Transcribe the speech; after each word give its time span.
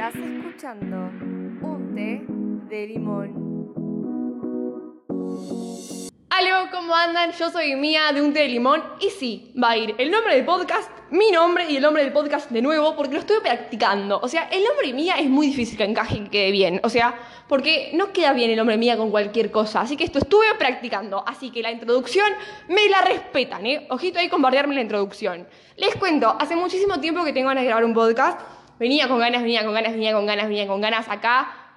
Estás 0.00 0.16
escuchando 0.16 0.96
un 0.96 1.92
té 1.94 2.24
de 2.74 2.86
limón. 2.86 3.36
Aló, 6.30 6.70
¿cómo 6.72 6.94
andan? 6.94 7.32
Yo 7.32 7.50
soy 7.50 7.76
Mía 7.76 8.10
de 8.14 8.22
Un 8.22 8.32
Té 8.32 8.40
de 8.40 8.48
Limón 8.48 8.82
y 8.98 9.10
sí, 9.10 9.52
va 9.62 9.72
a 9.72 9.76
ir 9.76 9.94
el 9.98 10.10
nombre 10.10 10.36
del 10.36 10.46
podcast, 10.46 10.90
mi 11.10 11.30
nombre 11.30 11.70
y 11.70 11.76
el 11.76 11.82
nombre 11.82 12.02
del 12.02 12.14
podcast 12.14 12.50
de 12.50 12.62
nuevo 12.62 12.96
porque 12.96 13.12
lo 13.12 13.20
estoy 13.20 13.40
practicando. 13.40 14.18
O 14.22 14.26
sea, 14.26 14.44
el 14.44 14.64
nombre 14.64 14.90
Mía 14.94 15.16
es 15.18 15.28
muy 15.28 15.48
difícil 15.48 15.76
que 15.76 15.84
encaje 15.84 16.16
y 16.16 16.20
que 16.20 16.30
quede 16.30 16.50
bien. 16.50 16.80
O 16.82 16.88
sea, 16.88 17.14
porque 17.46 17.90
no 17.92 18.10
queda 18.14 18.32
bien 18.32 18.50
el 18.50 18.56
nombre 18.56 18.78
Mía 18.78 18.96
con 18.96 19.10
cualquier 19.10 19.50
cosa. 19.50 19.82
Así 19.82 19.98
que 19.98 20.04
esto 20.04 20.18
estuve 20.18 20.46
practicando. 20.58 21.22
Así 21.26 21.50
que 21.50 21.60
la 21.60 21.72
introducción 21.72 22.32
me 22.68 22.88
la 22.88 23.02
respetan, 23.02 23.66
¿eh? 23.66 23.86
Ojito 23.90 24.18
ahí 24.18 24.30
con 24.30 24.40
bardearme 24.40 24.74
la 24.74 24.80
introducción. 24.80 25.46
Les 25.76 25.94
cuento, 25.96 26.34
hace 26.40 26.56
muchísimo 26.56 27.00
tiempo 27.00 27.22
que 27.22 27.34
tengo 27.34 27.48
ganas 27.48 27.64
de 27.64 27.66
grabar 27.66 27.84
un 27.84 27.92
podcast. 27.92 28.59
Venía 28.80 29.06
con 29.06 29.20
ganas, 29.20 29.42
venía 29.42 29.62
con 29.64 29.74
ganas, 29.74 29.92
venía 29.92 30.12
con 30.12 30.26
ganas, 30.26 30.48
venía 30.48 30.66
con 30.66 30.80
ganas 30.80 31.08
acá 31.08 31.70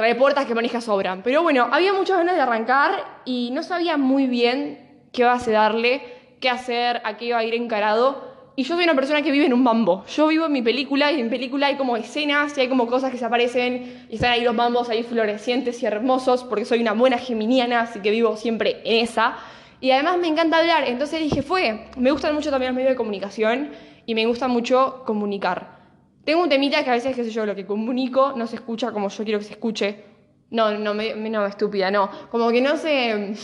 trae 0.00 0.14
puertas 0.14 0.46
que 0.46 0.54
maneja 0.54 0.80
sobran. 0.80 1.22
Pero 1.22 1.42
bueno, 1.42 1.68
había 1.70 1.92
muchas 1.92 2.16
ganas 2.16 2.34
de 2.34 2.40
arrancar 2.40 3.04
y 3.26 3.50
no 3.52 3.62
sabía 3.62 3.98
muy 3.98 4.26
bien 4.26 5.02
qué 5.12 5.24
base 5.24 5.50
darle, 5.50 6.00
qué 6.40 6.48
hacer, 6.48 7.02
a 7.04 7.18
qué 7.18 7.26
iba 7.26 7.36
a 7.38 7.44
ir 7.44 7.54
encarado. 7.54 8.30
Y 8.56 8.62
yo 8.62 8.76
soy 8.76 8.84
una 8.84 8.94
persona 8.94 9.20
que 9.20 9.30
vive 9.30 9.44
en 9.44 9.52
un 9.52 9.62
mambo. 9.62 10.06
Yo 10.06 10.28
vivo 10.28 10.46
en 10.46 10.52
mi 10.52 10.62
película 10.62 11.12
y 11.12 11.20
en 11.20 11.28
película 11.28 11.66
hay 11.66 11.76
como 11.76 11.98
escenas 11.98 12.56
y 12.56 12.62
hay 12.62 12.68
como 12.68 12.86
cosas 12.86 13.10
que 13.10 13.18
se 13.18 13.26
aparecen 13.26 14.06
y 14.08 14.14
están 14.14 14.32
ahí 14.32 14.42
los 14.42 14.54
mambos 14.54 14.88
ahí 14.88 15.02
florecientes 15.02 15.82
y 15.82 15.86
hermosos 15.86 16.44
porque 16.44 16.64
soy 16.64 16.80
una 16.80 16.92
buena 16.92 17.18
geminiana, 17.18 17.82
así 17.82 18.00
que 18.00 18.10
vivo 18.10 18.38
siempre 18.38 18.80
en 18.84 19.04
esa. 19.04 19.36
Y 19.82 19.90
además 19.90 20.16
me 20.16 20.28
encanta 20.28 20.60
hablar, 20.60 20.84
entonces 20.86 21.20
dije, 21.20 21.42
fue, 21.42 21.86
me 21.98 22.10
gustan 22.10 22.34
mucho 22.34 22.50
también 22.50 22.70
los 22.70 22.76
medios 22.76 22.92
de 22.92 22.96
comunicación 22.96 23.70
y 24.06 24.14
me 24.14 24.24
gusta 24.24 24.48
mucho 24.48 25.02
comunicar. 25.04 25.79
Tengo 26.24 26.42
un 26.42 26.48
temita 26.48 26.84
que 26.84 26.90
a 26.90 26.94
veces, 26.94 27.16
qué 27.16 27.24
sé 27.24 27.30
yo, 27.30 27.46
lo 27.46 27.54
que 27.54 27.66
comunico 27.66 28.34
no 28.36 28.46
se 28.46 28.56
escucha 28.56 28.92
como 28.92 29.08
yo 29.08 29.24
quiero 29.24 29.38
que 29.38 29.46
se 29.46 29.52
escuche. 29.52 30.04
No, 30.50 30.76
no, 30.76 30.94
me, 30.94 31.14
no, 31.14 31.46
estúpida, 31.46 31.90
no. 31.90 32.10
Como 32.30 32.50
que 32.50 32.60
no 32.60 32.76
se... 32.76 33.34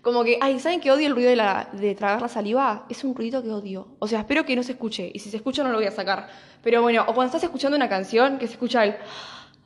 Como 0.00 0.22
que, 0.22 0.38
ay, 0.40 0.60
¿saben 0.60 0.80
que 0.80 0.92
odio 0.92 1.08
el 1.08 1.14
ruido 1.14 1.30
de, 1.30 1.36
la, 1.36 1.68
de 1.72 1.96
tragar 1.96 2.22
la 2.22 2.28
saliva? 2.28 2.86
Es 2.88 3.02
un 3.02 3.12
ruido 3.12 3.42
que 3.42 3.50
odio. 3.50 3.96
O 3.98 4.06
sea, 4.06 4.20
espero 4.20 4.46
que 4.46 4.54
no 4.54 4.62
se 4.62 4.72
escuche. 4.72 5.10
Y 5.12 5.18
si 5.18 5.30
se 5.30 5.36
escucha 5.38 5.64
no 5.64 5.70
lo 5.70 5.78
voy 5.78 5.86
a 5.86 5.90
sacar. 5.90 6.28
Pero 6.62 6.80
bueno, 6.80 7.02
o 7.02 7.06
cuando 7.06 7.26
estás 7.26 7.42
escuchando 7.42 7.76
una 7.76 7.88
canción 7.88 8.38
que 8.38 8.46
se 8.46 8.52
escucha 8.52 8.84
el... 8.84 8.94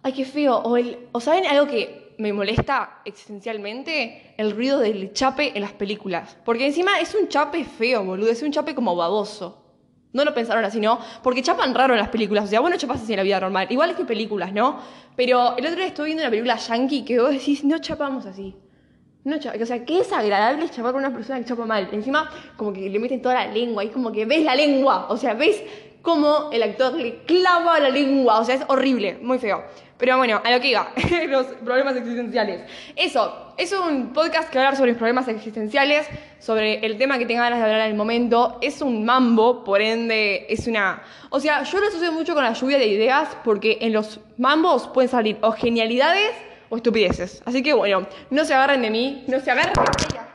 Ay, 0.02 0.14
qué 0.14 0.24
feo. 0.24 0.56
O, 0.56 0.78
el, 0.78 1.08
o 1.12 1.20
¿saben 1.20 1.44
algo 1.44 1.66
que 1.66 2.14
me 2.16 2.32
molesta 2.32 3.02
existencialmente? 3.04 4.34
El 4.38 4.52
ruido 4.52 4.78
del 4.78 5.12
chape 5.12 5.52
en 5.54 5.60
las 5.60 5.72
películas. 5.72 6.38
Porque 6.42 6.66
encima 6.66 6.98
es 7.00 7.14
un 7.14 7.28
chape 7.28 7.62
feo, 7.64 8.02
boludo. 8.02 8.30
Es 8.30 8.42
un 8.42 8.50
chape 8.50 8.74
como 8.74 8.96
baboso. 8.96 9.59
No 10.12 10.24
lo 10.24 10.34
pensaron 10.34 10.64
así, 10.64 10.80
¿no? 10.80 10.98
Porque 11.22 11.42
chapan 11.42 11.74
raro 11.74 11.94
en 11.94 12.00
las 12.00 12.08
películas. 12.08 12.44
O 12.44 12.48
sea, 12.48 12.60
bueno, 12.60 12.76
chapas 12.76 13.02
así 13.02 13.12
en 13.12 13.18
la 13.18 13.22
vida 13.22 13.40
normal. 13.40 13.68
Igual 13.70 13.94
que 13.94 14.04
películas, 14.04 14.52
¿no? 14.52 14.80
Pero 15.16 15.56
el 15.56 15.64
otro 15.64 15.76
día 15.76 15.86
estuve 15.86 16.06
viendo 16.06 16.22
una 16.22 16.30
película 16.30 16.56
yankee 16.56 17.04
que 17.04 17.20
vos 17.20 17.30
decís, 17.30 17.64
no 17.64 17.78
chapamos 17.78 18.26
así. 18.26 18.56
No 19.22 19.36
O 19.36 19.66
sea, 19.66 19.84
qué 19.84 19.98
desagradable 19.98 20.64
es 20.64 20.70
chapar 20.70 20.92
con 20.92 21.04
una 21.04 21.14
persona 21.14 21.38
que 21.38 21.44
chapa 21.44 21.66
mal. 21.66 21.88
Encima, 21.92 22.30
como 22.56 22.72
que 22.72 22.88
le 22.88 22.98
meten 22.98 23.20
toda 23.20 23.34
la 23.34 23.52
lengua. 23.52 23.84
Y 23.84 23.88
como 23.90 24.10
que 24.10 24.24
ves 24.24 24.42
la 24.42 24.54
lengua. 24.54 25.06
O 25.10 25.16
sea, 25.16 25.34
ves 25.34 25.62
cómo 26.02 26.50
el 26.52 26.62
actor 26.62 26.94
le 26.94 27.18
clava 27.24 27.78
la 27.80 27.90
lengua. 27.90 28.40
O 28.40 28.44
sea, 28.44 28.54
es 28.54 28.62
horrible. 28.68 29.18
Muy 29.20 29.38
feo. 29.38 29.64
Pero 30.00 30.16
bueno, 30.16 30.40
a 30.42 30.50
lo 30.50 30.60
que 30.60 30.68
iba, 30.68 30.92
los 31.28 31.46
problemas 31.62 31.94
existenciales. 31.94 32.62
Eso, 32.96 33.52
es 33.58 33.70
un 33.72 34.14
podcast 34.14 34.48
que 34.48 34.56
va 34.56 34.64
a 34.64 34.68
hablar 34.68 34.78
sobre 34.78 34.92
los 34.92 34.98
problemas 34.98 35.28
existenciales, 35.28 36.08
sobre 36.38 36.84
el 36.86 36.96
tema 36.96 37.18
que 37.18 37.26
tenga 37.26 37.42
ganas 37.42 37.58
de 37.58 37.64
hablar 37.66 37.80
en 37.82 37.90
el 37.90 37.96
momento. 37.98 38.56
Es 38.62 38.80
un 38.80 39.04
mambo, 39.04 39.62
por 39.62 39.82
ende, 39.82 40.46
es 40.48 40.66
una... 40.66 41.02
O 41.28 41.38
sea, 41.38 41.64
yo 41.64 41.78
lo 41.78 41.88
asocio 41.88 42.12
mucho 42.12 42.32
con 42.32 42.42
la 42.42 42.54
lluvia 42.54 42.78
de 42.78 42.86
ideas 42.86 43.36
porque 43.44 43.76
en 43.82 43.92
los 43.92 44.20
mambos 44.38 44.88
pueden 44.88 45.10
salir 45.10 45.36
o 45.42 45.52
genialidades 45.52 46.32
o 46.70 46.78
estupideces. 46.78 47.42
Así 47.44 47.62
que 47.62 47.74
bueno, 47.74 48.06
no 48.30 48.46
se 48.46 48.54
agarren 48.54 48.80
de 48.80 48.88
mí, 48.88 49.24
no 49.28 49.38
se 49.40 49.50
agarren 49.50 49.74
de. 49.74 50.29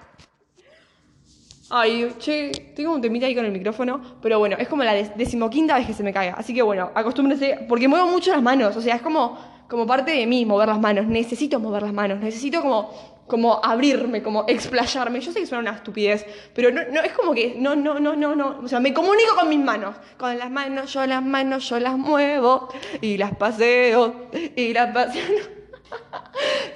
Ay, 1.70 2.14
che, 2.20 2.52
tengo 2.76 2.94
un 2.94 3.02
temita 3.02 3.26
ahí 3.26 3.36
con 3.36 3.46
el 3.46 3.52
micrófono, 3.52 4.00
pero 4.22 4.38
bueno, 4.40 4.56
es 4.60 4.68
como 4.68 4.84
la 4.84 4.94
decimoquinta 4.94 5.76
vez 5.76 5.88
que 5.88 5.94
se 5.94 6.04
me 6.04 6.14
cae. 6.14 6.30
Así 6.30 6.54
que 6.54 6.62
bueno, 6.62 6.92
acostúmbrense, 6.94 7.66
porque 7.68 7.88
muevo 7.88 8.08
mucho 8.08 8.32
las 8.32 8.42
manos, 8.42 8.76
o 8.76 8.82
sea, 8.82 8.96
es 8.96 9.02
como 9.02 9.56
como 9.68 9.88
parte 9.88 10.12
de 10.12 10.26
mí 10.28 10.46
mover 10.46 10.68
las 10.70 10.80
manos. 10.80 11.08
Necesito 11.08 11.60
mover 11.60 11.84
las 11.84 11.94
manos, 11.94 12.20
necesito 12.20 12.62
como, 12.62 13.24
como 13.28 13.64
abrirme, 13.64 14.22
como 14.22 14.46
explayarme. 14.48 15.20
Yo 15.20 15.32
sé 15.32 15.40
que 15.40 15.46
suena 15.46 15.62
una 15.62 15.78
estupidez, 15.78 16.26
pero 16.54 16.72
no, 16.72 16.82
no 16.92 17.02
es 17.02 17.12
como 17.14 17.34
que, 17.34 17.56
no, 17.58 17.76
no, 17.76 18.00
no, 18.00 18.16
no, 18.16 18.36
no. 18.36 18.60
O 18.64 18.68
sea, 18.68 18.80
me 18.80 18.94
comunico 18.94 19.36
con 19.36 19.50
mis 19.50 19.60
manos. 19.60 19.96
Con 20.18 20.38
las 20.38 20.52
manos, 20.52 20.94
yo 20.94 21.06
las 21.06 21.24
manos, 21.24 21.68
yo 21.70 21.80
las 21.80 21.98
muevo 21.98 22.70
y 23.02 23.18
las 23.18 23.36
paseo 23.36 24.30
y 24.56 24.74
las 24.74 24.94
paseo. 24.94 25.24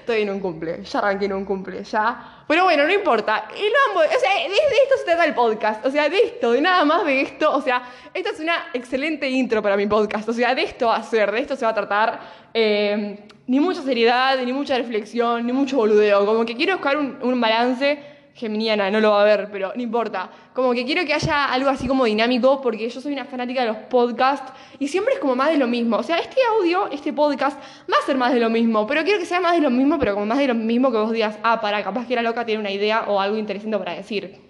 Estoy 0.09 0.24
en 0.24 0.31
un 0.31 0.40
cumple, 0.40 0.84
ya 0.84 0.97
arranqué 0.97 1.25
en 1.25 1.34
un 1.34 1.46
cumple, 1.46 1.84
ya. 1.84 2.44
Pero 2.47 2.64
bueno, 2.64 2.84
no 2.84 2.92
importa. 2.92 3.47
Y 3.56 3.62
lo 3.62 4.00
o 4.00 4.02
sea, 4.02 4.50
de, 4.50 4.56
esto 4.56 4.97
se 4.97 5.06
trata 5.06 5.24
el 5.24 5.36
podcast. 5.36 5.86
O 5.86 5.92
sea, 5.92 6.09
de 6.09 6.18
esto, 6.18 6.53
de 6.53 6.62
nada 6.62 6.84
más 6.84 7.06
de 7.06 7.22
esto. 7.22 7.56
O 7.56 7.62
sea, 7.62 7.84
esta 8.12 8.31
es 8.31 8.40
una 8.40 8.56
excelente 8.74 9.30
intro 9.30 9.62
para 9.62 9.78
mi 9.78 9.86
podcast. 9.86 10.28
O 10.28 10.34
sea, 10.34 10.56
de 10.56 10.64
esto 10.64 10.88
va 10.88 10.96
a 10.96 11.03
ser, 11.03 11.31
de 11.31 11.42
esto 11.42 11.56
se 11.56 11.64
va 11.64 11.69
a 11.69 11.75
tratar. 11.75 12.19
Eh, 12.56 13.19
ni 13.46 13.59
mucha 13.59 13.84
seriedad, 13.84 14.36
ni 14.44 14.52
mucha 14.52 14.75
reflexión, 14.80 15.46
ni 15.46 15.53
mucho 15.53 15.78
boludeo. 15.78 16.25
Como 16.25 16.44
que 16.44 16.56
quiero 16.56 16.74
buscar 16.74 16.98
un, 16.98 17.19
un 17.22 17.40
balance 17.40 18.03
geminiana, 18.39 18.89
no 18.89 19.00
lo 19.00 19.11
va 19.11 19.22
a 19.22 19.25
ver, 19.25 19.50
pero 19.51 19.73
no 19.75 19.81
importa. 19.81 20.29
Como 20.53 20.73
que 20.73 20.85
quiero 20.85 21.05
que 21.05 21.13
haya 21.13 21.45
algo 21.51 21.69
así 21.69 21.88
como 21.88 22.05
dinámico, 22.05 22.61
porque 22.61 22.89
yo 22.89 23.01
soy 23.01 23.13
una 23.13 23.25
fanática 23.25 23.61
de 23.61 23.67
los 23.67 23.77
podcasts 23.77 24.51
y 24.79 24.88
siempre 24.88 25.16
es 25.16 25.19
como 25.19 25.35
más 25.35 25.50
de 25.50 25.57
lo 25.57 25.67
mismo. 25.67 25.97
O 25.97 26.03
sea, 26.03 26.17
este 26.17 26.39
audio, 26.57 26.89
este 26.91 27.13
podcast, 27.13 27.59
va 27.91 27.97
a 28.01 28.05
ser 28.05 28.17
más 28.17 28.33
de 28.33 28.39
lo 28.39 28.50
mismo, 28.50 28.88
pero 28.88 29.03
quiero 29.03 29.19
que 29.19 29.25
sea 29.25 29.41
más 29.41 29.53
de 29.53 29.61
lo 29.61 29.69
mismo, 29.69 30.00
pero 30.00 30.13
como 30.13 30.25
más 30.25 30.38
de 30.38 30.47
lo 30.47 30.55
mismo 30.55 30.91
que 30.91 30.97
vos 30.97 31.11
digas, 31.11 31.38
ah, 31.44 31.59
para, 31.59 31.83
capaz 31.83 32.07
que 32.07 32.16
la 32.16 32.22
loca 32.22 32.45
tiene 32.45 32.61
una 32.61 32.72
idea 32.72 33.05
o 33.07 33.19
algo 33.19 33.38
interesante 33.38 33.77
para 33.77 33.94
decir. 33.94 34.50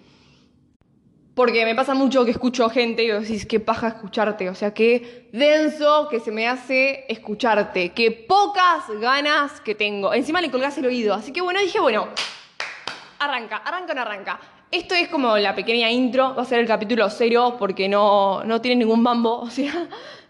Porque 1.34 1.64
me 1.64 1.74
pasa 1.74 1.94
mucho 1.94 2.24
que 2.24 2.32
escucho 2.32 2.68
gente 2.68 3.02
y 3.02 3.08
decís, 3.08 3.46
qué 3.46 3.60
paja 3.60 3.88
escucharte, 3.88 4.50
o 4.50 4.54
sea, 4.54 4.74
qué 4.74 5.28
denso 5.32 6.08
que 6.10 6.20
se 6.20 6.30
me 6.30 6.46
hace 6.46 7.04
escucharte, 7.08 7.90
qué 7.90 8.10
pocas 8.10 8.84
ganas 9.00 9.60
que 9.60 9.74
tengo. 9.74 10.12
Encima 10.12 10.40
le 10.40 10.50
colgás 10.50 10.76
el 10.78 10.86
oído, 10.86 11.14
así 11.14 11.32
que 11.32 11.40
bueno, 11.40 11.60
dije, 11.60 11.80
bueno, 11.80 12.08
arranca, 13.20 13.58
arranca 13.58 13.92
o 13.92 13.94
no 13.94 14.02
arranca. 14.02 14.40
Esto 14.70 14.94
es 14.94 15.08
como 15.08 15.36
la 15.36 15.54
pequeña 15.54 15.90
intro, 15.90 16.34
va 16.34 16.42
a 16.42 16.44
ser 16.44 16.60
el 16.60 16.66
capítulo 16.66 17.08
cero 17.10 17.56
porque 17.58 17.88
no, 17.88 18.42
no 18.44 18.60
tiene 18.60 18.84
ningún 18.84 19.02
mambo, 19.02 19.40
o 19.40 19.50
sea, 19.50 19.88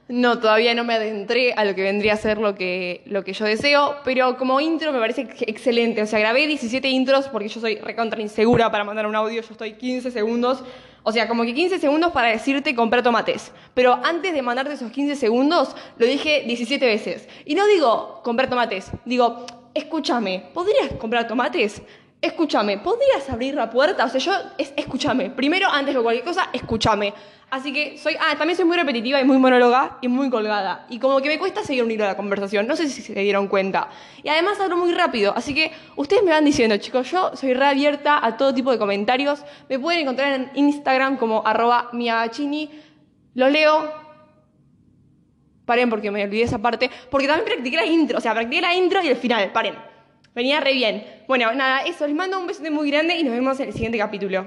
no, 0.09 0.41
todavía 0.41 0.75
no 0.75 0.83
me 0.83 0.95
adentré 0.95 1.53
a 1.53 1.65
lo 1.65 1.75
que 1.75 1.83
vendría 1.83 2.15
a 2.15 2.17
ser 2.17 2.39
lo 2.39 2.55
que, 2.55 3.03
lo 3.07 3.23
que 3.23 3.33
yo 3.33 3.45
deseo, 3.45 3.97
pero 4.05 4.37
como 4.37 4.61
intro 4.61 4.93
me 4.93 4.99
parece 4.99 5.29
excelente, 5.47 6.03
o 6.03 6.07
sea, 6.07 6.19
grabé 6.19 6.47
17 6.47 6.89
intros 6.89 7.29
porque 7.29 7.49
yo 7.49 7.61
soy 7.61 7.77
recontra 7.77 8.21
insegura 8.21 8.71
para 8.71 8.83
mandar 8.83 9.07
un 9.07 9.15
audio, 9.15 9.41
yo 9.41 9.49
estoy 9.51 9.75
15 9.75 10.11
segundos, 10.11 10.65
o 11.03 11.13
sea, 11.13 11.29
como 11.29 11.45
que 11.45 11.55
15 11.55 11.79
segundos 11.79 12.11
para 12.13 12.29
decirte 12.29 12.75
comprar 12.75 13.03
tomates, 13.03 13.53
pero 13.73 14.01
antes 14.03 14.33
de 14.33 14.43
mandarte 14.43 14.73
esos 14.73 14.91
15 14.91 15.17
segundos 15.17 15.77
lo 15.97 16.07
dije 16.07 16.43
17 16.47 16.85
veces. 16.85 17.29
Y 17.45 17.55
no 17.55 17.67
digo 17.67 18.21
comprar 18.25 18.51
tomates, 18.51 18.91
digo, 19.05 19.47
escúchame, 19.75 20.51
¿podrías 20.53 20.93
comprar 20.99 21.27
tomates? 21.27 21.83
Escúchame, 22.21 22.79
¿podrías 22.79 23.29
abrir 23.31 23.55
la 23.55 23.71
puerta? 23.71 24.05
O 24.05 24.09
sea, 24.09 24.21
yo, 24.21 24.33
es, 24.59 24.73
escúchame. 24.77 25.31
Primero, 25.31 25.69
antes 25.69 25.95
de 25.95 26.03
cualquier 26.03 26.25
cosa, 26.25 26.51
escúchame. 26.53 27.15
Así 27.51 27.73
que 27.73 27.99
soy, 27.99 28.15
ah, 28.21 28.37
también 28.37 28.57
soy 28.57 28.65
muy 28.65 28.77
repetitiva 28.77 29.21
y 29.21 29.25
muy 29.25 29.39
monóloga 29.39 29.99
y 30.01 30.09
muy 30.09 30.31
colgada. 30.31 30.87
Y 30.89 31.01
como 31.01 31.21
que 31.21 31.29
me 31.29 31.39
cuesta 31.39 31.65
seguir 31.65 31.83
un 31.83 31.91
hilo 31.91 32.05
de 32.05 32.11
la 32.11 32.17
conversación. 32.17 32.67
No 32.67 32.77
sé 32.77 32.89
si 32.89 33.03
se 33.03 33.15
dieron 33.15 33.49
cuenta. 33.49 33.89
Y 34.23 34.29
además 34.29 34.61
hablo 34.61 34.77
muy 34.77 34.93
rápido. 34.93 35.33
Así 35.35 35.55
que 35.55 35.73
ustedes 35.97 36.23
me 36.23 36.31
van 36.31 36.45
diciendo, 36.45 36.77
chicos, 36.77 37.11
yo 37.11 37.33
soy 37.35 37.55
reabierta 37.55 38.25
a 38.25 38.37
todo 38.37 38.55
tipo 38.55 38.71
de 38.71 38.79
comentarios. 38.79 39.43
Me 39.69 39.79
pueden 39.79 40.03
encontrar 40.03 40.33
en 40.33 40.51
Instagram 40.55 41.17
como 41.17 41.45
arroba 41.45 41.89
miagachini. 41.93 42.71
Los 43.35 43.51
leo. 43.51 43.93
Paren 45.65 45.91
porque 45.91 46.11
me 46.13 46.23
olvidé 46.23 46.45
esa 46.45 46.59
parte. 46.59 46.89
Porque 47.11 47.27
también 47.27 47.47
practiqué 47.47 47.77
la 47.77 47.87
intro. 47.87 48.19
O 48.19 48.21
sea, 48.21 48.33
practiqué 48.33 48.61
la 48.61 48.75
intro 48.75 49.03
y 49.03 49.09
el 49.09 49.17
final. 49.17 49.51
Paren. 49.51 49.90
Venía 50.35 50.61
re 50.61 50.75
bien. 50.75 51.05
Bueno, 51.27 51.53
nada, 51.55 51.81
eso. 51.81 52.07
Les 52.07 52.15
mando 52.15 52.39
un 52.39 52.47
beso 52.47 52.63
muy 52.71 52.91
grande 52.91 53.17
y 53.17 53.25
nos 53.25 53.35
vemos 53.35 53.59
en 53.61 53.69
el 53.69 53.73
siguiente 53.73 53.99
capítulo. 53.99 54.47